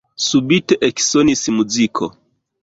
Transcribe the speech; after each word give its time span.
Subite 0.27 0.77
eksonis 0.87 1.45
muziko! 1.59 2.11